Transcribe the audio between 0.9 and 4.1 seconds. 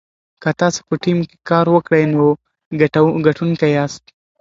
ټیم کې کار وکړئ نو ګټونکي یاست.